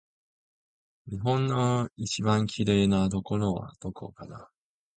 [1.05, 4.49] 日本の一番きれいなところはどこかな